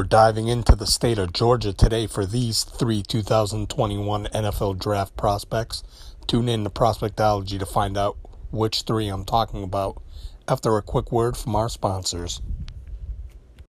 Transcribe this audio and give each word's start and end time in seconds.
We're 0.00 0.04
diving 0.04 0.48
into 0.48 0.74
the 0.74 0.86
state 0.86 1.18
of 1.18 1.34
Georgia 1.34 1.74
today 1.74 2.06
for 2.06 2.24
these 2.24 2.64
three 2.64 3.02
2021 3.02 4.28
NFL 4.28 4.78
draft 4.78 5.14
prospects. 5.14 5.82
Tune 6.26 6.48
in 6.48 6.64
to 6.64 6.70
Prospectology 6.70 7.58
to 7.58 7.66
find 7.66 7.98
out 7.98 8.16
which 8.50 8.84
three 8.84 9.08
I'm 9.08 9.26
talking 9.26 9.62
about 9.62 10.02
after 10.48 10.78
a 10.78 10.82
quick 10.82 11.12
word 11.12 11.36
from 11.36 11.54
our 11.54 11.68
sponsors. 11.68 12.40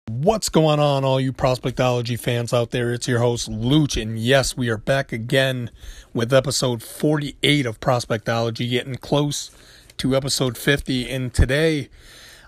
What's 0.07 0.50
going 0.50 0.79
on, 0.79 1.04
all 1.04 1.19
you 1.19 1.33
Prospectology 1.33 2.19
fans 2.19 2.54
out 2.54 2.69
there? 2.69 2.93
It's 2.93 3.07
your 3.07 3.21
host, 3.21 3.50
Luch, 3.50 4.00
and 4.00 4.19
yes, 4.19 4.55
we 4.55 4.69
are 4.69 4.77
back 4.77 5.11
again 5.11 5.71
with 6.14 6.32
episode 6.32 6.83
48 6.83 7.65
of 7.65 7.79
Prospectology, 7.79 8.69
getting 8.69 8.97
close 8.97 9.50
to 9.97 10.15
episode 10.15 10.59
50. 10.59 11.09
And 11.09 11.33
today, 11.33 11.89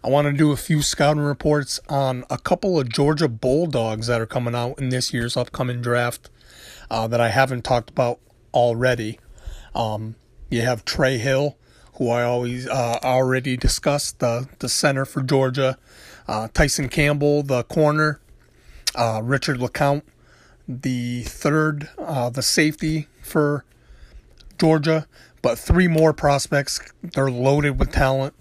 I 0.03 0.09
want 0.09 0.25
to 0.25 0.33
do 0.33 0.51
a 0.51 0.57
few 0.57 0.81
scouting 0.81 1.21
reports 1.21 1.79
on 1.87 2.25
a 2.29 2.39
couple 2.39 2.79
of 2.79 2.89
Georgia 2.89 3.27
Bulldogs 3.27 4.07
that 4.07 4.19
are 4.19 4.25
coming 4.25 4.55
out 4.55 4.79
in 4.79 4.89
this 4.89 5.13
year's 5.13 5.37
upcoming 5.37 5.79
draft 5.79 6.31
uh, 6.89 7.07
that 7.07 7.21
I 7.21 7.29
haven't 7.29 7.63
talked 7.63 7.91
about 7.91 8.19
already. 8.51 9.19
Um, 9.75 10.15
you 10.49 10.61
have 10.61 10.85
Trey 10.85 11.19
Hill, 11.19 11.55
who 11.95 12.09
I 12.09 12.23
always 12.23 12.67
uh, 12.67 12.97
already 13.03 13.55
discussed, 13.55 14.19
the 14.19 14.49
the 14.57 14.69
center 14.69 15.05
for 15.05 15.21
Georgia. 15.21 15.77
Uh, 16.27 16.47
Tyson 16.51 16.89
Campbell, 16.89 17.43
the 17.43 17.63
corner. 17.65 18.19
Uh, 18.95 19.21
Richard 19.23 19.59
LeCounte, 19.59 20.01
the 20.67 21.23
third, 21.23 21.89
uh, 21.97 22.29
the 22.29 22.41
safety 22.41 23.07
for 23.21 23.63
Georgia. 24.59 25.07
But 25.41 25.59
three 25.59 25.87
more 25.87 26.11
prospects. 26.11 26.81
They're 27.03 27.31
loaded 27.31 27.79
with 27.79 27.91
talent. 27.91 28.33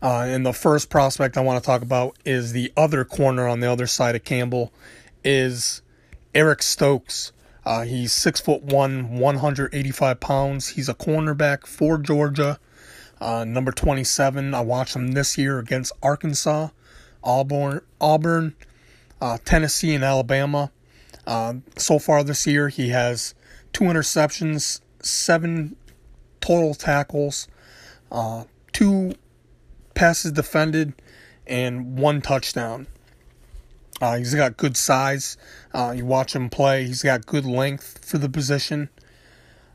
Uh, 0.00 0.26
and 0.28 0.46
the 0.46 0.52
first 0.52 0.90
prospect 0.90 1.36
I 1.36 1.40
want 1.40 1.62
to 1.62 1.66
talk 1.66 1.82
about 1.82 2.16
is 2.24 2.52
the 2.52 2.72
other 2.76 3.04
corner 3.04 3.48
on 3.48 3.60
the 3.60 3.70
other 3.70 3.86
side 3.86 4.14
of 4.14 4.24
Campbell, 4.24 4.72
is 5.24 5.82
Eric 6.34 6.62
Stokes. 6.62 7.32
Uh, 7.64 7.82
he's 7.82 8.12
six 8.12 8.40
foot 8.40 8.62
one, 8.62 9.18
185 9.18 10.20
pounds. 10.20 10.68
He's 10.68 10.88
a 10.88 10.94
cornerback 10.94 11.66
for 11.66 11.98
Georgia, 11.98 12.60
uh, 13.20 13.44
number 13.44 13.72
27. 13.72 14.54
I 14.54 14.60
watched 14.60 14.94
him 14.94 15.12
this 15.12 15.36
year 15.36 15.58
against 15.58 15.92
Arkansas, 16.02 16.68
Auburn, 17.24 17.80
Auburn, 18.00 18.54
uh, 19.20 19.38
Tennessee, 19.44 19.94
and 19.94 20.04
Alabama. 20.04 20.70
Uh, 21.26 21.54
so 21.76 21.98
far 21.98 22.22
this 22.22 22.46
year, 22.46 22.68
he 22.68 22.90
has 22.90 23.34
two 23.72 23.84
interceptions, 23.84 24.80
seven 25.00 25.76
total 26.40 26.74
tackles, 26.74 27.48
uh, 28.10 28.44
two 28.72 29.14
passes 29.98 30.30
defended, 30.30 30.94
and 31.44 31.98
one 31.98 32.20
touchdown. 32.22 32.86
Uh, 34.00 34.16
he's 34.16 34.32
got 34.32 34.56
good 34.56 34.76
size. 34.76 35.36
Uh, 35.74 35.92
you 35.96 36.06
watch 36.06 36.36
him 36.36 36.48
play, 36.48 36.86
he's 36.86 37.02
got 37.02 37.26
good 37.26 37.44
length 37.44 38.04
for 38.04 38.16
the 38.16 38.28
position. 38.28 38.90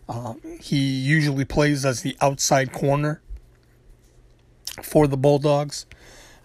Uh, 0.07 0.35
he 0.61 0.77
usually 0.77 1.43
plays 1.43 1.83
as 1.83 2.03
the 2.03 2.15
outside 2.21 2.71
corner 2.71 3.21
for 4.81 5.07
the 5.07 5.17
Bulldogs. 5.17 5.85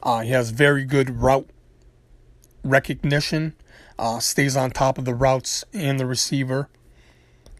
Uh, 0.02 0.22
he 0.22 0.30
has 0.30 0.50
very 0.50 0.84
good 0.84 1.10
route 1.10 1.48
recognition, 2.64 3.54
uh, 3.96 4.18
stays 4.18 4.56
on 4.56 4.72
top 4.72 4.98
of 4.98 5.04
the 5.04 5.14
routes 5.14 5.64
and 5.72 6.00
the 6.00 6.06
receiver, 6.06 6.68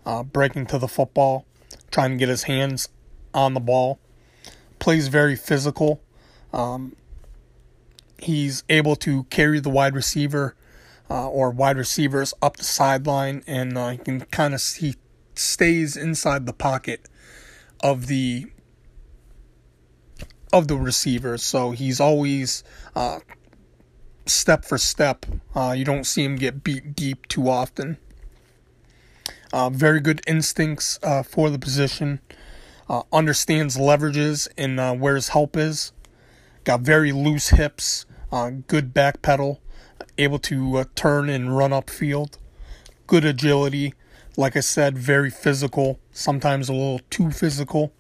uh, 0.05 0.25
breaking 0.25 0.67
to 0.67 0.79
the 0.79 0.89
football, 0.89 1.47
trying 1.93 2.11
to 2.11 2.17
get 2.17 2.29
his 2.29 2.43
hands 2.45 2.89
on 3.33 3.55
the 3.55 3.61
ball. 3.61 4.01
Plays 4.81 5.07
very 5.07 5.37
physical. 5.37 6.01
Um, 6.53 6.97
he's 8.19 8.65
able 8.69 8.97
to 8.97 9.25
carry 9.25 9.61
the 9.61 9.71
wide 9.71 9.95
receiver 9.95 10.55
uh, 11.11 11.29
or 11.29 11.51
wide 11.51 11.77
receivers 11.77 12.35
up 12.43 12.57
the 12.57 12.65
sideline, 12.65 13.43
and 13.47 13.79
uh, 13.79 13.91
he 13.91 13.99
can 13.99 14.21
kind 14.21 14.55
of 14.55 14.63
he 14.63 14.97
stays 15.35 15.97
inside 15.97 16.47
the 16.47 16.53
pocket 16.53 17.09
of 17.81 18.07
the 18.07 18.47
of 20.53 20.69
the 20.69 20.77
receiver. 20.77 21.39
So 21.39 21.71
he's 21.71 22.01
always 22.01 22.65
uh, 22.95 23.21
step 24.27 24.65
for 24.65 24.79
step. 24.79 25.27
Uh, 25.55 25.75
you 25.77 25.85
don't 25.85 26.05
see 26.05 26.25
him 26.25 26.37
get 26.37 26.65
beat 26.65 26.95
deep 26.95 27.29
too 27.29 27.49
often. 27.49 27.99
Uh, 29.53 29.71
very 29.71 30.01
good 30.01 30.21
instincts 30.27 30.99
uh, 31.03 31.23
for 31.23 31.49
the 31.49 31.59
position. 31.59 32.21
understands 33.13 33.77
leverages 33.77 34.49
and 34.57 35.01
where 35.01 35.15
his 35.15 35.29
help 35.29 35.57
is. 35.57 35.93
Got 36.69 36.83
very 36.83 37.13
loose 37.13 37.49
hips, 37.49 38.05
uh, 38.31 38.51
good 38.67 38.93
back 38.93 39.23
pedal, 39.23 39.63
able 40.19 40.39
to 40.41 40.77
uh, 40.77 40.85
turn 40.95 41.31
and 41.31 41.57
run 41.57 41.71
upfield, 41.71 42.37
good 43.07 43.25
agility. 43.25 43.95
Like 44.37 44.55
I 44.55 44.61
said, 44.61 44.99
very 44.99 45.31
physical, 45.31 45.99
sometimes 46.13 46.69
a 46.69 46.75
little 46.75 47.01
too 47.09 47.31
physical. 47.31 47.95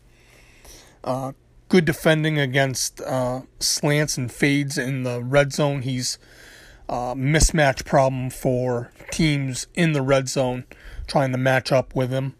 Uh, 1.03 1.33
good 1.71 1.87
defending 1.87 2.39
against 2.39 3.01
uh, 3.01 3.41
slants 3.59 4.19
and 4.19 4.31
fades 4.31 4.77
in 4.77 5.03
the 5.03 5.23
red 5.23 5.55
zone. 5.55 5.81
He's 5.81 6.19
a 6.91 6.93
uh, 6.93 7.15
mismatch 7.15 7.87
problem 7.87 8.29
for 8.29 8.93
teams 9.11 9.67
in 9.73 9.95
the 9.95 10.03
red 10.03 10.29
zone 10.29 10.67
trying 11.07 11.33
to 11.33 11.39
match 11.39 11.73
up 11.73 11.95
with 11.95 12.11
him. 12.11 12.35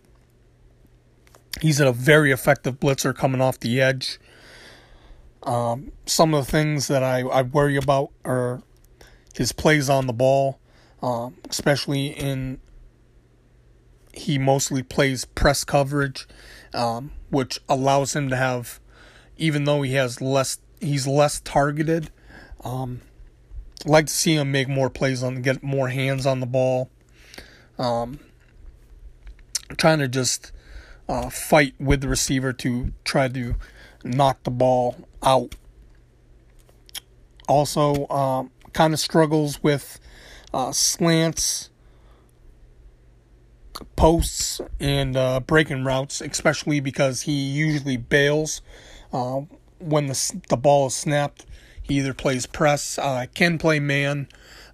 He's 1.63 1.81
a 1.81 1.91
very 1.91 2.33
effective 2.33 2.79
blitzer 2.79 3.17
coming 3.17 3.41
off 3.41 3.59
the 3.59 3.81
edge. 3.81 4.19
Um, 5.49 5.93
some 6.05 6.35
of 6.35 6.45
the 6.45 6.53
things 6.53 6.89
that 6.89 7.03
I, 7.03 7.21
I 7.21 7.41
worry 7.41 7.77
about 7.77 8.11
are 8.23 8.63
his 9.35 9.51
plays 9.51 9.89
on 9.89 10.07
the 10.07 10.13
ball, 10.13 10.61
um, 11.03 11.37
especially 11.49 12.09
in 12.09 12.61
he 14.13 14.37
mostly 14.37 14.83
plays 14.83 15.25
press 15.25 15.65
coverage, 15.65 16.29
um, 16.75 17.13
which 17.31 17.61
allows 17.67 18.15
him 18.15 18.29
to 18.29 18.37
have, 18.37 18.79
even 19.39 19.65
though 19.65 19.81
he 19.81 19.95
has 19.95 20.21
less, 20.21 20.59
he's 20.83 21.07
less 21.07 21.41
targeted. 21.41 22.11
Um, 22.63 23.01
I'd 23.87 23.91
like 23.91 24.07
to 24.07 24.13
see 24.13 24.35
him 24.35 24.53
make 24.53 24.69
more 24.69 24.91
plays 24.91 25.23
on, 25.23 25.41
get 25.41 25.63
more 25.63 25.89
hands 25.89 26.27
on 26.27 26.41
the 26.41 26.47
ball. 26.47 26.91
Um, 27.79 28.19
trying 29.79 30.01
to 30.01 30.09
just 30.09 30.53
uh, 31.09 31.31
fight 31.31 31.75
with 31.81 32.03
the 32.03 32.09
receiver 32.09 32.53
to 32.53 32.93
try 33.05 33.29
to 33.29 33.55
knock 34.05 34.43
the 34.45 34.51
ball 34.51 34.97
out. 35.23 35.55
Also, 37.49 38.07
um, 38.09 38.51
kind 38.73 38.93
of 38.93 39.01
struggles 39.01 39.63
with 39.63 39.99
uh, 40.53 40.73
slants, 40.73 41.71
posts, 43.97 44.61
and 44.79 45.17
uh, 45.17 45.41
breaking 45.41 45.85
routes, 45.85 46.21
especially 46.21 46.81
because 46.81 47.23
he 47.23 47.33
usually 47.33 47.97
bails 47.97 48.61
uh, 49.13 49.41
when 49.79 50.07
the 50.07 50.41
the 50.49 50.57
ball 50.57 50.89
is 50.89 50.95
snapped. 50.95 51.47
He 51.83 51.99
either 51.99 52.13
plays 52.13 52.45
press, 52.45 52.99
uh, 52.99 53.27
can 53.35 53.57
play 53.57 53.81
man, 53.81 54.29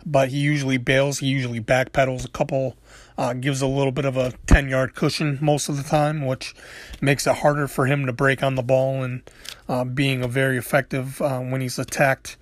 but 0.05 0.31
he 0.31 0.39
usually 0.39 0.79
bails. 0.79 1.21
He 1.21 1.29
usually 1.29 1.61
backpedals 1.61 2.25
a 2.25 2.29
couple 2.29 2.77
uh, 3.17 3.33
gives 3.33 3.63
a 3.63 3.67
little 3.67 3.93
bit 3.93 4.05
of 4.05 4.17
a 4.17 4.33
10 4.47 4.69
yard 4.69 4.95
cushion 4.95 5.39
most 5.41 5.69
of 5.69 5.77
the 5.77 5.83
time, 5.83 6.27
which 6.27 6.55
makes 7.01 7.27
it 7.27 7.37
harder 7.37 7.69
for 7.69 7.87
him 7.87 8.07
to 8.07 8.13
break 8.13 8.43
on 8.43 8.55
the 8.55 8.63
ball 8.63 9.03
and 9.03 9.23
uh, 9.69 9.85
being 9.85 10.23
a 10.23 10.29
very 10.29 10.59
effective 10.59 11.21
uh, 11.23 11.41
when 11.41 11.61
he's 11.61 11.79
attacked, 11.79 12.37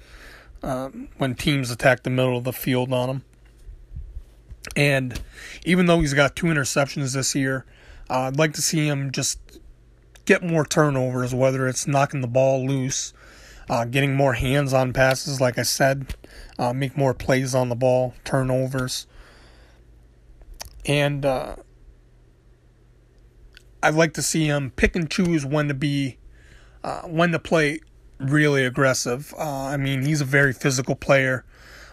uh, 0.63 0.89
when 1.19 1.35
teams 1.35 1.71
attack 1.71 2.03
the 2.03 2.11
middle 2.11 2.37
of 2.37 2.45
the 2.45 2.53
field 2.53 2.93
on 2.93 3.09
him. 3.09 3.25
And 4.77 5.21
even 5.65 5.87
though 5.87 6.01
he's 6.01 6.15
got 6.15 6.37
two 6.37 6.47
interceptions 6.47 7.15
this 7.15 7.35
year, 7.35 7.67
uh, 8.09 8.21
I'd 8.21 8.39
like 8.39 8.55
to 8.55 8.63
see 8.63 8.87
him 8.87 9.11
just 9.11 9.39
get 10.25 10.43
more 10.43 10.65
turnovers, 10.65 11.35
whether 11.35 11.67
it's 11.67 11.87
knocking 11.87 12.21
the 12.21 12.29
ball 12.29 12.67
loose, 12.67 13.13
uh, 13.69 13.85
getting 13.85 14.15
more 14.15 14.35
hands 14.35 14.73
on 14.73 14.93
passes, 14.93 15.41
like 15.41 15.59
I 15.59 15.63
said, 15.63 16.15
make 16.75 16.97
more 16.97 17.13
plays 17.13 17.55
on 17.55 17.69
the 17.69 17.75
ball, 17.75 18.15
turnovers 18.25 19.07
and 20.85 21.25
uh, 21.25 21.57
I'd 23.83 23.95
like 23.95 24.15
to 24.15 24.23
see 24.23 24.47
him 24.47 24.71
pick 24.71 24.97
and 24.97 25.11
choose 25.11 25.45
when 25.45 25.69
to 25.69 25.75
be, 25.75 26.19
uh, 26.85 27.03
when 27.03 27.33
to 27.33 27.39
play 27.39 27.81
really 28.19 28.65
aggressive. 28.65 29.35
Uh, 29.39 29.67
I 29.67 29.77
mean, 29.77 30.03
he's 30.03 30.21
a 30.21 30.27
very 30.27 30.53
physical 30.53 30.95
player 30.95 31.45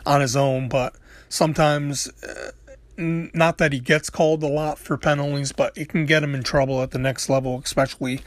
on 0.06 0.22
his 0.22 0.36
own, 0.36 0.70
but 0.70 0.96
sometimes, 1.30 2.08
uh, 2.24 2.52
not 2.98 3.60
that 3.60 3.72
he 3.72 3.80
gets 3.80 4.10
called 4.10 4.44
a 4.44 4.48
lot 4.48 4.78
for 4.78 4.98
penalties, 4.98 5.54
but 5.54 5.78
it 5.78 5.88
can 5.88 6.06
get 6.06 6.22
him 6.22 6.36
in 6.36 6.44
trouble 6.44 6.82
at 6.82 6.92
the 6.92 7.00
next 7.00 7.30
level, 7.30 7.62
especially 7.64 8.22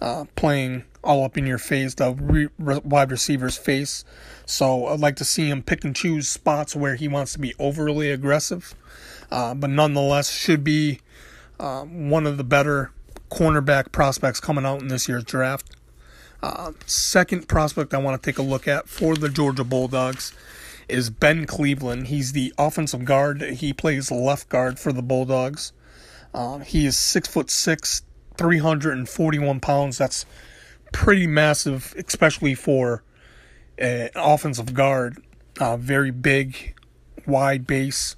uh, 0.00 0.24
playing 0.34 0.84
all 1.04 1.24
up 1.24 1.38
in 1.38 1.46
your 1.46 1.58
face, 1.58 1.94
the 1.94 2.12
re- 2.12 2.48
wide 2.58 3.10
receiver's 3.10 3.56
face. 3.56 4.04
So 4.46 4.86
I'd 4.86 5.00
like 5.00 5.16
to 5.16 5.24
see 5.24 5.48
him 5.48 5.62
pick 5.62 5.84
and 5.84 5.94
choose 5.94 6.28
spots 6.28 6.74
where 6.74 6.96
he 6.96 7.08
wants 7.08 7.32
to 7.34 7.38
be 7.38 7.54
overly 7.58 8.10
aggressive 8.10 8.74
uh, 9.30 9.54
but 9.54 9.70
nonetheless 9.70 10.30
should 10.30 10.64
be 10.64 11.00
uh, 11.58 11.82
one 11.82 12.26
of 12.26 12.36
the 12.36 12.44
better 12.44 12.92
cornerback 13.30 13.92
prospects 13.92 14.40
coming 14.40 14.64
out 14.64 14.80
in 14.80 14.88
this 14.88 15.08
year's 15.08 15.24
draft. 15.24 15.74
Uh, 16.42 16.72
second 16.86 17.48
prospect 17.48 17.94
I 17.94 17.98
want 17.98 18.20
to 18.22 18.30
take 18.30 18.38
a 18.38 18.42
look 18.42 18.68
at 18.68 18.88
for 18.88 19.16
the 19.16 19.28
Georgia 19.28 19.64
Bulldogs 19.64 20.32
is 20.88 21.08
Ben 21.10 21.46
Cleveland. 21.46 22.08
He's 22.08 22.32
the 22.32 22.52
offensive 22.58 23.04
guard. 23.04 23.40
He 23.42 23.72
plays 23.72 24.10
left 24.10 24.48
guard 24.48 24.78
for 24.78 24.92
the 24.92 25.02
Bulldogs. 25.02 25.72
Uh, 26.34 26.58
he 26.58 26.84
is 26.86 26.96
six 26.96 27.26
foot 27.26 27.50
six, 27.50 28.02
341 28.36 29.60
pounds. 29.60 29.98
That's 29.98 30.26
pretty 30.94 31.26
massive, 31.26 31.92
especially 32.06 32.54
for 32.54 33.02
an 33.76 34.10
offensive 34.14 34.72
guard. 34.72 35.22
Uh, 35.60 35.76
very 35.76 36.12
big, 36.12 36.74
wide 37.26 37.66
base. 37.66 38.16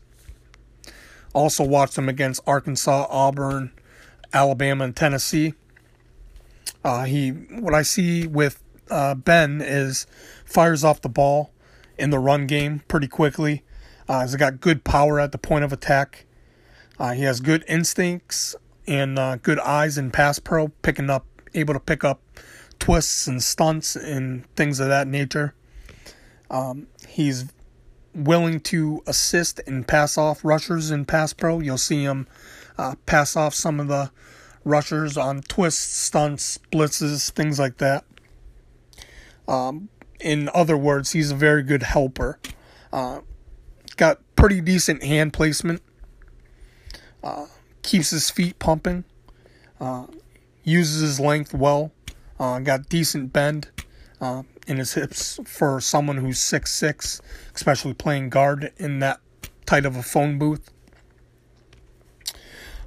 Also 1.33 1.65
watched 1.65 1.97
him 1.97 2.09
against 2.09 2.43
Arkansas, 2.47 3.07
Auburn, 3.11 3.73
Alabama, 4.33 4.85
and 4.85 4.95
Tennessee. 4.95 5.55
Uh, 6.85 7.05
he, 7.05 7.31
what 7.31 7.75
I 7.75 7.83
see 7.83 8.27
with 8.27 8.63
uh, 8.91 9.15
Ben 9.15 9.61
is 9.63 10.07
fires 10.45 10.85
off 10.85 11.01
the 11.01 11.09
ball 11.09 11.51
in 11.99 12.11
the 12.11 12.19
run 12.19 12.47
game 12.47 12.83
pretty 12.89 13.09
quickly. 13.09 13.63
Uh, 14.07 14.21
he's 14.21 14.37
got 14.37 14.61
good 14.61 14.85
power 14.85 15.19
at 15.19 15.33
the 15.33 15.39
point 15.39 15.65
of 15.65 15.73
attack. 15.73 16.27
Uh, 16.99 17.13
he 17.13 17.23
has 17.23 17.41
good 17.41 17.65
instincts 17.69 18.55
and 18.87 19.19
uh, 19.19 19.37
good 19.37 19.59
eyes 19.61 19.97
in 19.97 20.11
pass 20.11 20.39
pro, 20.39 20.69
picking 20.69 21.09
up, 21.09 21.27
able 21.55 21.73
to 21.75 21.81
pick 21.81 22.05
up 22.05 22.21
twists 22.79 23.27
and 23.27 23.43
stunts 23.43 23.97
and 23.97 24.47
things 24.55 24.81
of 24.81 24.89
that 24.89 25.07
nature. 25.07 25.55
Um, 26.51 26.87
he's 27.09 27.47
willing 28.15 28.61
to 28.61 29.03
assist 29.07 29.61
and 29.67 29.87
pass 29.87 30.17
off 30.17 30.45
rushers 30.45 30.91
in 30.91 31.05
pass 31.05 31.33
pro. 31.33 31.61
You'll 31.61 31.79
see 31.79 32.03
him 32.03 32.27
uh, 32.79 32.95
pass 33.05 33.37
off 33.37 33.55
some 33.55 33.81
of 33.81 33.89
the 33.89 34.11
rushers 34.65 35.17
on 35.17 35.43
twists, 35.43 35.97
stunts, 35.97 36.59
blitzes, 36.73 37.31
things 37.31 37.59
like 37.59 37.79
that. 37.79 38.05
Um, 39.47 39.89
in 40.21 40.51
other 40.55 40.77
words, 40.77 41.13
he's 41.13 41.31
a 41.31 41.37
very 41.37 41.63
good 41.63 41.83
helper. 41.83 42.39
Uh, 42.93 43.21
got 43.97 44.21
pretty 44.35 44.61
decent 44.61 45.03
hand 45.03 45.33
placement. 45.33 45.83
Uh, 47.23 47.47
keeps 47.83 48.11
his 48.11 48.31
feet 48.31 48.59
pumping. 48.59 49.05
Uh, 49.81 50.07
uses 50.65 51.01
his 51.01 51.21
length 51.21 51.55
well. 51.55 51.93
Uh, 52.39 52.59
got 52.59 52.89
decent 52.89 53.33
bend 53.33 53.69
uh, 54.21 54.43
in 54.67 54.77
his 54.77 54.95
hips 54.95 55.41
for 55.47 55.81
someone 55.81 56.19
who's 56.19 56.39
six 56.39 56.73
six, 56.73 57.23
especially 57.55 57.95
playing 57.95 58.29
guard 58.29 58.73
in 58.77 58.99
that 58.99 59.21
tight 59.65 59.87
of 59.87 59.97
a 59.97 60.03
phone 60.03 60.39
booth. 60.39 60.71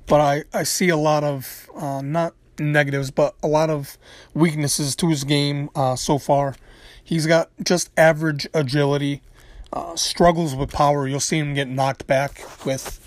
But 0.06 0.22
I, 0.22 0.44
I 0.54 0.64
see 0.64 0.90
a 0.90 0.98
lot 0.98 1.24
of, 1.24 1.70
uh, 1.76 2.02
not 2.02 2.34
negatives, 2.60 3.12
but 3.12 3.36
a 3.44 3.48
lot 3.48 3.70
of 3.70 3.98
weaknesses 4.34 4.96
to 4.98 5.10
his 5.10 5.24
game 5.24 5.70
uh, 5.76 5.96
so 5.96 6.18
far. 6.18 6.56
He's 7.04 7.26
got 7.26 7.50
just 7.64 7.92
average 7.98 8.48
agility, 8.54 9.22
uh, 9.72 9.96
struggles 9.96 10.56
with 10.56 10.72
power. 10.72 11.08
You'll 11.08 11.20
see 11.20 11.38
him 11.38 11.54
get 11.54 11.68
knocked 11.68 12.08
back 12.08 12.44
with 12.66 13.00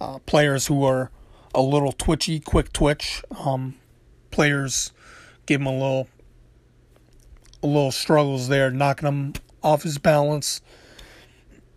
uh, 0.00 0.18
players 0.26 0.66
who 0.66 0.84
are 0.84 1.10
a 1.54 1.62
little 1.62 1.92
twitchy, 1.92 2.40
quick 2.40 2.72
twitch. 2.72 3.22
Um, 3.44 3.76
players 4.30 4.92
give 5.46 5.60
him 5.60 5.66
a 5.66 5.72
little, 5.72 6.08
a 7.62 7.66
little 7.66 7.92
struggles 7.92 8.48
there, 8.48 8.70
knocking 8.70 9.08
him 9.08 9.32
off 9.62 9.82
his 9.82 9.98
balance. 9.98 10.60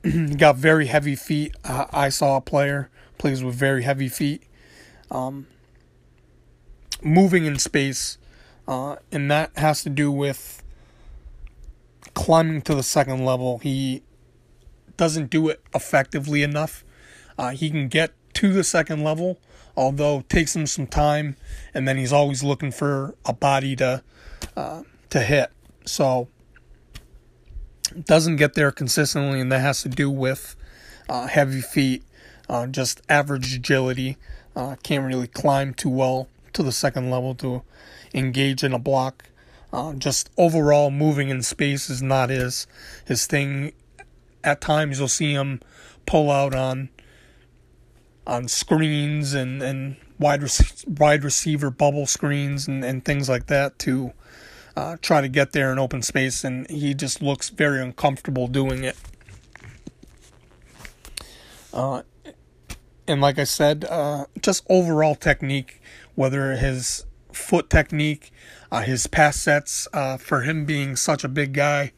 got 0.38 0.56
very 0.56 0.88
heavy 0.88 1.16
feet. 1.16 1.56
I 1.64 2.10
saw 2.10 2.38
a 2.38 2.42
player 2.42 2.90
plays 3.18 3.44
with 3.44 3.56
very 3.56 3.84
heavy 3.84 4.10
feet. 4.10 4.44
Um, 5.10 5.48
moving 7.02 7.46
in 7.46 7.60
space, 7.60 8.18
uh, 8.68 8.98
and 9.12 9.30
that 9.32 9.58
has 9.58 9.84
to 9.84 9.90
do 9.90 10.12
with 10.12 10.64
climbing 12.14 12.62
to 12.64 12.76
the 12.76 12.84
second 12.84 13.26
level. 13.26 13.60
He 13.60 14.04
doesn't 14.98 15.30
do 15.30 15.50
it 15.50 15.62
effectively 15.74 16.44
enough. 16.44 16.84
Uh, 17.38 17.52
he 17.52 17.70
can 17.70 17.88
get 17.88 18.14
to 18.34 18.52
the 18.52 18.64
second 18.64 19.04
level, 19.04 19.40
although 19.78 20.22
takes 20.28 20.56
him 20.56 20.66
some 20.66 20.88
time, 20.88 21.38
and 21.74 21.88
then 21.88 21.98
he's 21.98 22.12
always 22.12 22.44
looking 22.44 22.72
for 22.72 23.16
a 23.24 23.32
body 23.32 23.76
to 23.78 24.04
uh, 24.58 24.82
to 25.12 25.22
hit. 25.22 25.52
So 25.86 26.28
doesn't 28.06 28.36
get 28.36 28.56
there 28.56 28.72
consistently, 28.72 29.40
and 29.40 29.52
that 29.52 29.60
has 29.62 29.84
to 29.84 29.90
do 29.90 30.10
with 30.10 30.56
uh, 31.08 31.28
heavy 31.28 31.62
feet, 31.62 32.04
uh, 32.50 32.68
just 32.68 33.02
average 33.08 33.54
agility. 33.54 34.18
Uh, 34.56 34.76
can't 34.82 35.06
really 35.06 35.28
climb 35.28 35.74
too 35.74 35.90
well 35.90 36.28
to 36.52 36.64
the 36.64 36.72
second 36.72 37.12
level 37.12 37.36
to 37.36 37.62
engage 38.14 38.64
in 38.64 38.74
a 38.74 38.80
block. 38.80 39.30
Uh, 39.72 39.94
just 39.94 40.30
overall 40.38 40.90
moving 40.90 41.30
in 41.30 41.44
space 41.44 41.90
is 41.90 42.02
not 42.02 42.30
his 42.30 42.66
his 43.06 43.28
thing. 43.28 43.72
At 44.44 44.62
times 44.62 44.98
you'll 44.98 45.08
see 45.08 45.34
him 45.34 45.62
pull 46.06 46.32
out 46.32 46.56
on 46.56 46.90
on 48.28 48.48
screens 48.48 49.34
and, 49.34 49.64
and 49.64 49.96
wide 50.20 50.44
rec- 50.44 50.84
wide 50.86 51.24
receiver 51.24 51.72
bubble 51.72 52.06
screens 52.06 52.68
and, 52.68 52.84
and 52.86 53.04
things 53.04 53.28
like 53.30 53.48
that 53.48 53.80
to 53.80 54.12
uh, 54.76 54.98
try 55.02 55.22
to 55.22 55.28
get 55.28 55.54
there 55.54 55.72
in 55.72 55.80
open 55.80 56.04
space, 56.04 56.44
and 56.44 56.70
he 56.70 56.94
just 56.94 57.20
looks 57.20 57.50
very 57.50 57.82
uncomfortable 57.82 58.48
doing 58.48 58.84
it. 58.84 58.96
Uh, 61.74 62.04
and 63.08 63.22
like 63.22 63.40
I 63.40 63.44
said, 63.44 63.86
uh, 63.90 64.26
just 64.40 64.64
overall 64.70 65.16
technique, 65.16 65.82
whether 66.14 66.56
his 66.58 67.06
foot 67.32 67.70
technique, 67.70 68.32
uh, 68.72 68.82
his 68.82 69.08
pass 69.08 69.38
sets, 69.38 69.88
uh, 69.94 70.18
for 70.18 70.42
him 70.42 70.66
being 70.66 70.96
such 70.96 71.24
a 71.24 71.28
big 71.28 71.54
guy, 71.54 71.94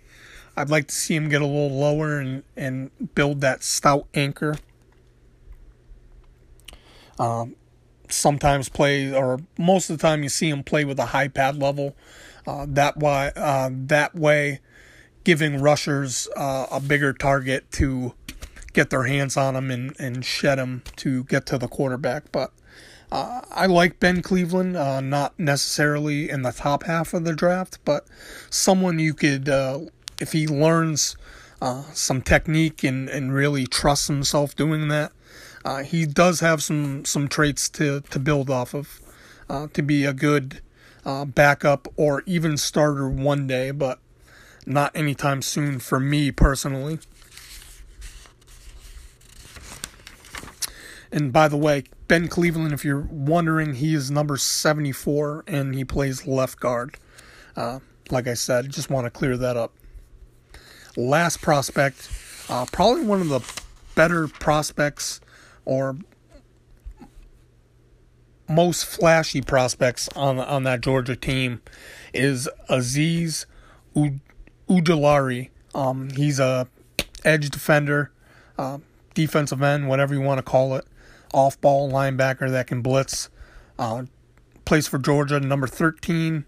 I'd 0.56 0.70
like 0.70 0.88
to 0.88 0.96
see 0.96 1.16
him 1.16 1.28
get 1.28 1.42
a 1.42 1.46
little 1.46 1.72
lower 1.78 2.20
and, 2.20 2.44
and 2.56 2.92
build 3.16 3.42
that 3.42 3.64
stout 3.64 4.08
anchor. 4.14 4.56
Um, 7.20 7.56
sometimes 8.10 8.70
play, 8.70 9.14
or 9.14 9.40
most 9.58 9.90
of 9.90 9.98
the 9.98 10.02
time, 10.02 10.24
you 10.24 10.30
see 10.30 10.50
him 10.50 10.64
play 10.64 10.86
with 10.86 10.98
a 11.00 11.08
high 11.08 11.28
pad 11.28 11.58
level. 11.58 11.96
Uh, 12.48 12.66
that 12.68 12.98
why 12.98 13.28
uh, 13.36 13.70
that 13.72 14.16
way, 14.16 14.62
giving 15.24 15.62
rushers 15.62 16.28
uh, 16.36 16.66
a 16.72 16.80
bigger 16.80 17.14
target 17.14 17.70
to 17.74 18.14
get 18.74 18.90
their 18.90 19.04
hands 19.04 19.36
on 19.38 19.56
him 19.56 19.70
and, 19.70 19.96
and 20.00 20.26
shed 20.26 20.58
him 20.58 20.82
to 20.96 21.24
get 21.26 21.46
to 21.48 21.58
the 21.58 21.68
quarterback. 21.68 22.32
But 22.32 22.52
uh, 23.12 23.42
I 23.52 23.66
like 23.66 24.00
Ben 24.00 24.22
Cleveland, 24.22 24.78
uh, 24.78 25.02
not 25.02 25.38
necessarily 25.40 26.30
in 26.30 26.44
the 26.44 26.52
top 26.52 26.84
half 26.84 27.14
of 27.14 27.26
the 27.26 27.34
draft, 27.34 27.80
but 27.84 28.06
someone 28.50 29.00
you 29.00 29.14
could, 29.14 29.50
uh, 29.50 29.80
if 30.22 30.32
he 30.32 30.48
learns 30.48 31.16
uh, 31.62 31.84
some 31.94 32.22
technique 32.22 32.84
and, 32.84 33.10
and 33.10 33.34
really 33.34 33.66
trusts 33.66 34.08
himself 34.08 34.56
doing 34.56 34.88
that, 34.90 35.12
uh, 35.66 35.84
he 35.84 36.06
does 36.06 36.40
have 36.40 36.64
some, 36.64 37.06
some 37.06 37.28
traits 37.28 37.70
to, 37.70 38.02
to 38.02 38.20
build 38.20 38.50
off 38.50 38.74
of 38.74 39.02
uh, 39.50 39.68
to 39.74 39.82
be 39.82 40.06
a 40.06 40.14
good 40.14 40.62
backup 41.26 41.88
or 41.96 42.22
even 42.28 42.56
starter 42.56 43.10
one 43.10 43.48
day, 43.48 43.72
but 43.72 44.00
not 44.66 44.96
anytime 44.96 45.42
soon 45.42 45.80
for 45.80 46.00
me 46.00 46.32
personally. 46.32 47.00
And 51.12 51.34
by 51.34 51.48
the 51.48 51.58
way, 51.58 51.84
Ben 52.08 52.28
Cleveland, 52.28 52.74
if 52.74 52.86
you're 52.86 53.08
wondering, 53.10 53.76
he 53.76 53.96
is 53.96 54.12
number 54.12 54.38
74 54.38 55.44
and 55.48 55.74
he 55.74 55.84
plays 55.84 56.28
left 56.28 56.60
guard. 56.60 56.98
Uh, 57.56 57.80
like 58.12 58.28
I 58.28 58.36
said, 58.36 58.70
just 58.70 58.90
want 58.90 59.06
to 59.06 59.12
clear 59.12 59.36
that 59.38 59.58
up. 59.58 59.74
Last 60.96 61.42
prospect, 61.42 62.10
uh, 62.48 62.66
probably 62.72 63.06
one 63.06 63.22
of 63.22 63.30
the 63.30 63.42
better 63.96 64.28
prospects 64.28 65.20
or 65.70 65.96
most 68.48 68.84
flashy 68.84 69.40
prospects 69.40 70.10
on 70.16 70.40
on 70.40 70.64
that 70.64 70.82
Georgia 70.82 71.16
team 71.16 71.62
is 72.12 72.50
Azeez 72.68 73.46
Ojulari. 74.68 75.52
Um, 75.76 76.10
he's 76.10 76.40
a 76.40 76.68
edge 77.24 77.52
defender, 77.52 78.12
uh, 78.58 78.80
defensive 79.14 79.62
end, 79.62 79.88
whatever 79.88 80.16
you 80.16 80.22
want 80.22 80.40
to 80.40 80.44
call 80.44 80.76
it 80.76 80.86
off 81.36 81.62
ball 81.62 81.92
linebacker 81.92 82.50
that 82.50 82.66
can 82.66 82.82
blitz. 82.82 83.30
Uh, 83.78 84.06
plays 84.66 84.88
for 84.88 84.98
Georgia, 84.98 85.40
number 85.40 85.68
13. 85.68 86.46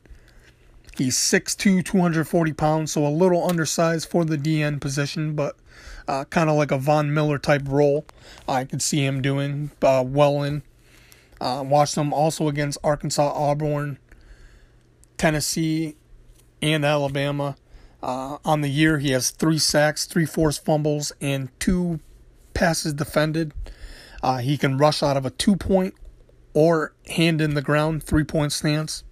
He's 0.98 1.18
6'2, 1.18 1.86
240 1.86 2.54
pounds, 2.54 2.92
so 2.92 3.06
a 3.06 3.10
little 3.10 3.48
undersized 3.48 4.10
for 4.10 4.26
the 4.26 4.38
DN 4.38 4.80
position, 4.82 5.36
but 5.36 5.56
uh, 6.08 6.26
kind 6.26 6.50
of 6.50 6.58
like 6.58 6.72
a 6.72 6.78
Von 6.78 7.14
Miller 7.14 7.38
type 7.38 7.64
role. 7.66 8.06
I 8.48 8.66
could 8.66 8.82
see 8.82 9.06
him 9.06 9.22
doing 9.22 9.72
uh, 9.82 10.04
well 10.06 10.44
in. 10.44 10.64
Uh, 11.40 11.64
watched 11.66 11.96
him 11.96 12.14
also 12.14 12.48
against 12.48 12.78
Arkansas, 12.84 13.32
Auburn, 13.34 13.98
Tennessee, 15.18 15.96
and 16.62 16.86
Alabama. 16.86 17.56
Uh, 18.04 18.38
on 18.44 18.62
the 18.62 18.70
year, 18.70 19.00
he 19.00 19.12
has 19.12 19.32
three 19.32 19.58
sacks, 19.58 20.06
three 20.06 20.26
forced 20.26 20.64
fumbles, 20.66 21.12
and 21.22 21.50
two 21.60 22.00
passes 22.54 22.94
defended. 22.94 23.54
Uh, 24.22 24.38
he 24.38 24.58
can 24.58 24.78
rush 24.78 25.02
out 25.02 25.18
of 25.18 25.26
a 25.26 25.30
two 25.32 25.56
point 25.56 25.96
or 26.54 26.94
hand 27.08 27.42
in 27.42 27.54
the 27.54 27.62
ground 27.62 28.04
three 28.04 28.24
point 28.24 28.52
stance. 28.52 29.04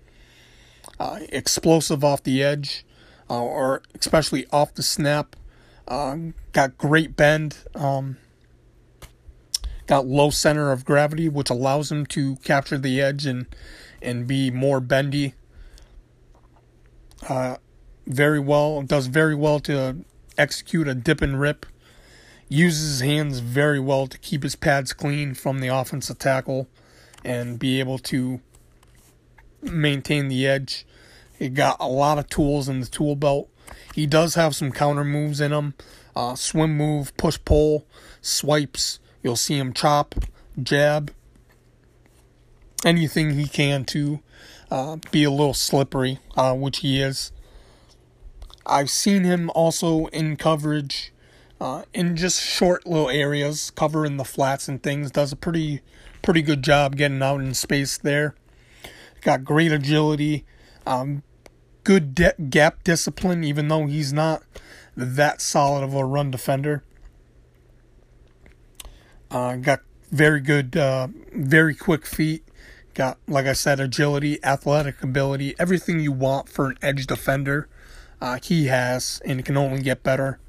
Uh, 0.99 1.19
explosive 1.29 2.03
off 2.03 2.23
the 2.23 2.43
edge, 2.43 2.85
uh, 3.29 3.41
or 3.41 3.81
especially 3.95 4.45
off 4.51 4.73
the 4.73 4.83
snap. 4.83 5.35
Uh, 5.87 6.17
got 6.51 6.77
great 6.77 7.15
bend. 7.15 7.57
Um, 7.73 8.17
got 9.87 10.05
low 10.05 10.29
center 10.29 10.71
of 10.71 10.85
gravity, 10.85 11.29
which 11.29 11.49
allows 11.49 11.91
him 11.91 12.05
to 12.05 12.35
capture 12.37 12.77
the 12.77 13.01
edge 13.01 13.25
and 13.25 13.47
and 14.01 14.27
be 14.27 14.51
more 14.51 14.79
bendy. 14.79 15.33
Uh, 17.27 17.57
very 18.05 18.39
well 18.39 18.81
does 18.81 19.07
very 19.07 19.35
well 19.35 19.59
to 19.59 19.97
execute 20.37 20.87
a 20.87 20.95
dip 20.95 21.21
and 21.21 21.39
rip. 21.39 21.65
Uses 22.47 22.99
his 22.99 23.01
hands 23.01 23.39
very 23.39 23.79
well 23.79 24.07
to 24.07 24.17
keep 24.17 24.43
his 24.43 24.55
pads 24.55 24.93
clean 24.93 25.33
from 25.33 25.59
the 25.59 25.67
offensive 25.67 26.17
tackle 26.17 26.67
and 27.23 27.59
be 27.59 27.79
able 27.79 27.99
to 27.99 28.41
maintain 29.61 30.27
the 30.27 30.47
edge. 30.47 30.85
He 31.37 31.49
got 31.49 31.77
a 31.79 31.87
lot 31.87 32.17
of 32.17 32.27
tools 32.29 32.67
in 32.67 32.79
the 32.79 32.85
tool 32.85 33.15
belt. 33.15 33.49
He 33.93 34.05
does 34.05 34.35
have 34.35 34.55
some 34.55 34.71
counter 34.71 35.03
moves 35.03 35.39
in 35.39 35.51
him. 35.51 35.73
Uh, 36.15 36.35
swim 36.35 36.75
move, 36.75 37.15
push 37.17 37.37
pull, 37.45 37.85
swipes. 38.21 38.99
You'll 39.23 39.35
see 39.35 39.57
him 39.57 39.73
chop, 39.73 40.15
jab, 40.61 41.13
anything 42.85 43.31
he 43.31 43.47
can 43.47 43.85
to 43.85 44.19
uh, 44.71 44.97
be 45.11 45.23
a 45.23 45.31
little 45.31 45.53
slippery, 45.53 46.19
uh, 46.35 46.53
which 46.55 46.79
he 46.79 47.01
is. 47.01 47.31
I've 48.65 48.89
seen 48.89 49.23
him 49.23 49.49
also 49.55 50.07
in 50.07 50.35
coverage 50.35 51.11
uh, 51.59 51.83
in 51.93 52.15
just 52.15 52.41
short 52.41 52.85
little 52.85 53.09
areas, 53.09 53.71
covering 53.71 54.17
the 54.17 54.23
flats 54.23 54.67
and 54.67 54.81
things. 54.81 55.11
Does 55.11 55.31
a 55.31 55.35
pretty 55.35 55.81
pretty 56.21 56.41
good 56.41 56.63
job 56.63 56.95
getting 56.95 57.21
out 57.21 57.41
in 57.41 57.53
space 57.53 57.97
there. 57.97 58.35
Got 59.21 59.43
great 59.43 59.71
agility, 59.71 60.45
um, 60.85 61.23
good 61.83 62.15
de- 62.15 62.35
gap 62.49 62.83
discipline, 62.83 63.43
even 63.43 63.67
though 63.67 63.85
he's 63.85 64.13
not 64.13 64.43
that 64.95 65.41
solid 65.41 65.83
of 65.83 65.93
a 65.93 66.05
run 66.05 66.31
defender. 66.31 66.83
Uh, 69.29 69.55
got 69.57 69.81
very 70.11 70.39
good, 70.39 70.75
uh, 70.75 71.07
very 71.33 71.75
quick 71.75 72.05
feet. 72.05 72.43
Got, 72.93 73.17
like 73.27 73.45
I 73.45 73.53
said, 73.53 73.79
agility, 73.79 74.43
athletic 74.43 75.03
ability, 75.03 75.55
everything 75.59 75.99
you 75.99 76.11
want 76.11 76.49
for 76.49 76.67
an 76.67 76.77
edge 76.81 77.05
defender. 77.07 77.67
Uh, 78.19 78.39
he 78.41 78.65
has, 78.65 79.21
and 79.23 79.45
can 79.45 79.55
only 79.55 79.81
get 79.81 80.03
better. 80.03 80.39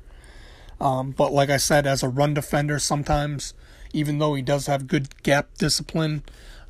Um, 0.80 1.10
but 1.10 1.32
like 1.32 1.50
I 1.50 1.58
said, 1.58 1.86
as 1.86 2.02
a 2.02 2.08
run 2.08 2.34
defender, 2.34 2.78
sometimes 2.78 3.54
even 3.92 4.18
though 4.18 4.34
he 4.34 4.42
does 4.42 4.66
have 4.66 4.86
good 4.86 5.22
gap 5.22 5.48
discipline, 5.58 6.22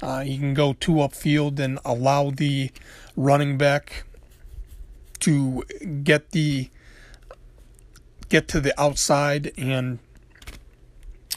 uh, 0.02 0.20
he 0.20 0.38
can 0.38 0.54
go 0.54 0.72
two 0.74 0.92
upfield 0.92 1.58
and 1.58 1.78
allow 1.84 2.30
the 2.30 2.70
running 3.16 3.58
back 3.58 4.04
to 5.20 5.62
get 6.02 6.30
the 6.30 6.70
get 8.28 8.48
to 8.48 8.60
the 8.60 8.80
outside 8.80 9.52
and 9.58 9.98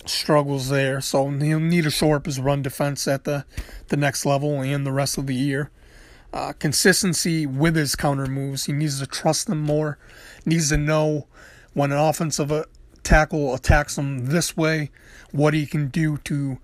struggles 0.05 0.69
there. 0.69 1.01
So 1.01 1.29
he'll 1.29 1.59
need 1.59 1.83
to 1.83 1.91
shore 1.91 2.17
up 2.17 2.25
his 2.25 2.39
run 2.39 2.61
defense 2.61 3.07
at 3.07 3.23
the, 3.23 3.45
the 3.87 3.97
next 3.97 4.25
level 4.25 4.61
and 4.61 4.85
the 4.85 4.91
rest 4.91 5.17
of 5.17 5.27
the 5.27 5.35
year. 5.35 5.71
Uh, 6.31 6.53
consistency 6.53 7.45
with 7.45 7.75
his 7.75 7.95
counter 7.95 8.27
moves. 8.27 8.65
He 8.65 8.73
needs 8.73 8.99
to 8.99 9.07
trust 9.07 9.47
them 9.47 9.59
more. 9.59 9.97
Needs 10.45 10.69
to 10.69 10.77
know 10.77 11.27
when 11.73 11.91
an 11.91 11.97
offensive 11.97 12.51
uh, 12.51 12.65
tackle 13.03 13.53
attacks 13.53 13.97
him 13.97 14.27
this 14.27 14.55
way, 14.55 14.89
what 15.31 15.53
he 15.53 15.65
can 15.65 15.87
do 15.87 16.17
to 16.19 16.59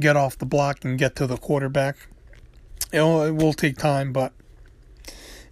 get 0.00 0.16
off 0.16 0.38
the 0.38 0.46
block 0.46 0.84
and 0.84 0.98
get 0.98 1.14
to 1.16 1.26
the 1.26 1.36
quarterback. 1.36 1.96
It'll, 2.92 3.22
it 3.22 3.32
will 3.32 3.52
take 3.52 3.76
time, 3.76 4.12
but. 4.12 4.32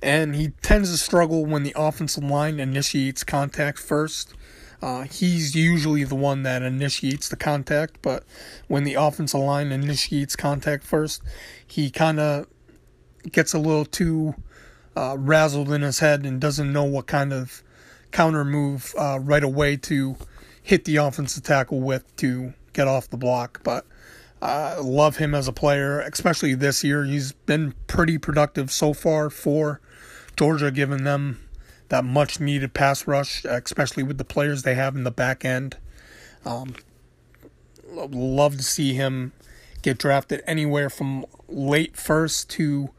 And 0.00 0.36
he 0.36 0.48
tends 0.62 0.92
to 0.92 0.96
struggle 0.96 1.44
when 1.44 1.64
the 1.64 1.72
offensive 1.76 2.22
line 2.22 2.60
initiates 2.60 3.24
contact 3.24 3.78
first. 3.78 4.32
Uh, 4.80 5.02
he's 5.02 5.56
usually 5.56 6.04
the 6.04 6.14
one 6.14 6.44
that 6.44 6.62
initiates 6.62 7.28
the 7.28 7.36
contact, 7.36 8.00
but 8.00 8.22
when 8.68 8.84
the 8.84 8.94
offensive 8.94 9.40
line 9.40 9.72
initiates 9.72 10.36
contact 10.36 10.84
first, 10.84 11.20
he 11.66 11.90
kind 11.90 12.20
of 12.20 12.46
gets 13.32 13.52
a 13.52 13.58
little 13.58 13.84
too 13.84 14.36
uh, 14.94 15.16
razzled 15.16 15.74
in 15.74 15.82
his 15.82 15.98
head 15.98 16.24
and 16.24 16.40
doesn't 16.40 16.72
know 16.72 16.84
what 16.84 17.06
kind 17.06 17.32
of 17.32 17.62
counter 18.12 18.44
move 18.44 18.94
uh, 18.96 19.18
right 19.20 19.42
away 19.42 19.76
to 19.76 20.16
hit 20.62 20.84
the 20.84 20.96
offensive 20.96 21.42
tackle 21.42 21.80
with 21.80 22.14
to 22.16 22.54
get 22.72 22.86
off 22.86 23.10
the 23.10 23.16
block. 23.16 23.60
But 23.64 23.84
uh, 24.40 24.76
love 24.82 25.16
him 25.16 25.34
as 25.34 25.48
a 25.48 25.52
player, 25.52 26.00
especially 26.00 26.54
this 26.54 26.84
year. 26.84 27.04
He's 27.04 27.32
been 27.32 27.74
pretty 27.86 28.18
productive 28.18 28.70
so 28.70 28.92
far 28.92 29.30
for 29.30 29.80
Georgia, 30.36 30.70
giving 30.70 31.04
them 31.04 31.40
that 31.88 32.04
much 32.04 32.38
needed 32.38 32.74
pass 32.74 33.06
rush, 33.06 33.44
especially 33.44 34.02
with 34.02 34.18
the 34.18 34.24
players 34.24 34.62
they 34.62 34.74
have 34.74 34.94
in 34.94 35.04
the 35.04 35.10
back 35.10 35.44
end. 35.44 35.76
Um, 36.44 36.74
love 37.90 38.56
to 38.56 38.62
see 38.62 38.94
him 38.94 39.32
get 39.82 39.98
drafted 39.98 40.42
anywhere 40.46 40.90
from 40.90 41.24
late 41.48 41.96
first 41.96 42.50
to 42.50 42.90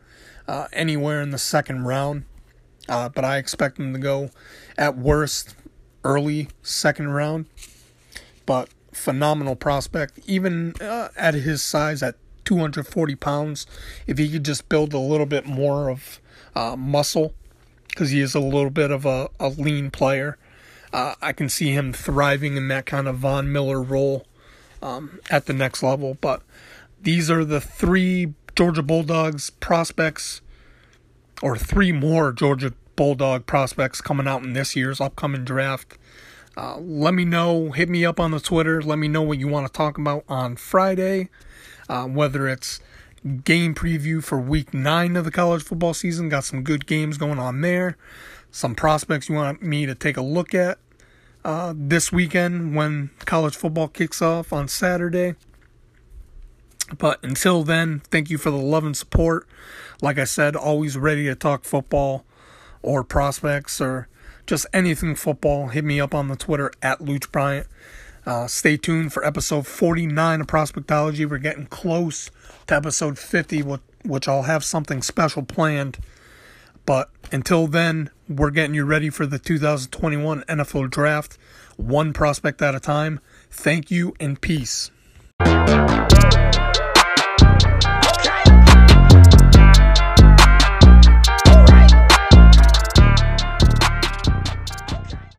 uh, 0.47 0.67
anywhere 0.73 1.21
in 1.21 1.29
the 1.29 1.37
second 1.37 1.85
round. 1.85 2.25
Uh, 2.87 3.07
but 3.07 3.23
I 3.23 3.37
expect 3.37 3.77
him 3.77 3.93
to 3.93 3.99
go 3.99 4.31
at 4.77 4.97
worst 4.97 5.55
early 6.03 6.49
second 6.63 7.09
round. 7.09 7.45
But 8.45 8.69
phenomenal 8.91 9.55
prospect, 9.55 10.19
even 10.25 10.73
uh, 10.81 11.09
at 11.15 11.33
his 11.33 11.61
size 11.61 12.01
at 12.03 12.15
240 12.45 13.15
pounds. 13.15 13.67
If 14.07 14.17
he 14.17 14.29
could 14.29 14.45
just 14.45 14.69
build 14.69 14.93
a 14.93 14.99
little 14.99 15.25
bit 15.25 15.45
more 15.45 15.89
of 15.89 16.19
uh, 16.55 16.75
muscle 16.75 17.33
because 17.87 18.11
he 18.11 18.21
is 18.21 18.35
a 18.35 18.39
little 18.39 18.69
bit 18.69 18.91
of 18.91 19.05
a, 19.05 19.29
a 19.39 19.49
lean 19.49 19.91
player. 19.91 20.37
Uh, 20.91 21.15
I 21.21 21.33
can 21.33 21.49
see 21.49 21.71
him 21.71 21.93
thriving 21.93 22.57
in 22.57 22.67
that 22.69 22.85
kind 22.85 23.07
of 23.07 23.17
Von 23.17 23.51
Miller 23.51 23.81
role 23.81 24.25
um, 24.81 25.19
at 25.29 25.45
the 25.45 25.53
next 25.53 25.83
level. 25.83 26.17
But 26.19 26.41
these 27.01 27.29
are 27.29 27.45
the 27.45 27.61
three 27.61 28.33
Georgia 28.55 28.83
Bulldogs 28.83 29.49
prospects, 29.49 30.41
or 31.41 31.57
three 31.57 31.91
more 31.91 32.31
Georgia 32.31 32.73
Bulldog 32.95 33.45
prospects 33.45 34.01
coming 34.01 34.27
out 34.27 34.43
in 34.43 34.53
this 34.53 34.75
year's 34.75 34.99
upcoming 34.99 35.45
draft. 35.45 35.97
Uh, 36.57 36.77
let 36.77 37.13
me 37.13 37.25
know. 37.25 37.71
Hit 37.71 37.89
me 37.89 38.05
up 38.05 38.19
on 38.19 38.31
the 38.31 38.39
Twitter. 38.39 38.81
Let 38.81 38.99
me 38.99 39.07
know 39.07 39.21
what 39.21 39.39
you 39.39 39.47
want 39.47 39.67
to 39.67 39.73
talk 39.73 39.97
about 39.97 40.23
on 40.27 40.55
Friday. 40.55 41.29
Uh, 41.87 42.05
whether 42.05 42.47
it's 42.47 42.79
game 43.43 43.73
preview 43.75 44.23
for 44.23 44.39
week 44.39 44.73
nine 44.73 45.15
of 45.15 45.25
the 45.25 45.31
college 45.31 45.63
football 45.63 45.93
season. 45.93 46.29
Got 46.29 46.43
some 46.43 46.63
good 46.63 46.85
games 46.85 47.17
going 47.17 47.39
on 47.39 47.61
there. 47.61 47.97
Some 48.51 48.75
prospects 48.75 49.29
you 49.29 49.35
want 49.35 49.61
me 49.61 49.85
to 49.85 49.95
take 49.95 50.17
a 50.17 50.21
look 50.21 50.53
at 50.53 50.79
uh, 51.45 51.73
this 51.75 52.11
weekend 52.11 52.75
when 52.75 53.11
college 53.19 53.55
football 53.55 53.87
kicks 53.87 54.21
off 54.21 54.51
on 54.51 54.67
Saturday. 54.67 55.35
But 56.97 57.23
until 57.23 57.63
then, 57.63 58.01
thank 58.09 58.29
you 58.29 58.37
for 58.37 58.49
the 58.49 58.57
love 58.57 58.83
and 58.83 58.97
support. 58.97 59.47
Like 60.01 60.17
I 60.17 60.23
said, 60.23 60.55
always 60.55 60.97
ready 60.97 61.25
to 61.25 61.35
talk 61.35 61.63
football 61.63 62.25
or 62.81 63.03
prospects 63.03 63.79
or 63.79 64.07
just 64.49 64.65
anything 64.73 65.13
football. 65.13 65.67
Hit 65.67 65.85
me 65.85 66.01
up 66.01 66.15
on 66.15 66.27
the 66.27 66.35
Twitter 66.35 66.71
at 66.81 66.99
Luch 66.99 67.31
Bryant. 67.31 67.67
Uh, 68.25 68.47
stay 68.47 68.77
tuned 68.77 69.13
for 69.13 69.23
episode 69.23 69.67
49 69.67 70.41
of 70.41 70.47
Prospectology. 70.47 71.29
We're 71.29 71.37
getting 71.37 71.67
close 71.67 72.31
to 72.65 72.75
episode 72.75 73.19
50, 73.19 73.61
which 74.03 74.27
I'll 74.27 74.43
have 74.43 74.63
something 74.63 75.03
special 75.03 75.43
planned. 75.43 75.99
But 76.85 77.11
until 77.31 77.67
then, 77.67 78.09
we're 78.27 78.49
getting 78.49 78.73
you 78.73 78.85
ready 78.85 79.11
for 79.11 79.27
the 79.27 79.37
2021 79.37 80.41
NFL 80.49 80.89
Draft, 80.89 81.37
one 81.77 82.11
prospect 82.11 82.59
at 82.63 82.73
a 82.73 82.79
time. 82.79 83.19
Thank 83.51 83.91
you 83.91 84.15
and 84.19 84.41
peace. 84.41 84.89